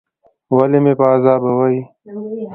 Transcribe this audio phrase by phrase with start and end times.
[0.55, 1.77] ولي مې په عذابوې؟